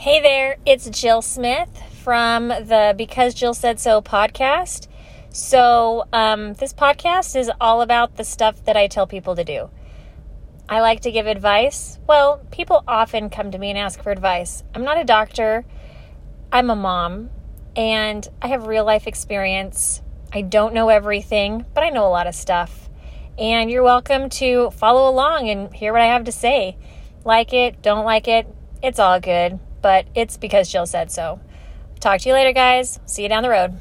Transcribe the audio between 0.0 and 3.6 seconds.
Hey there, it's Jill Smith from the Because Jill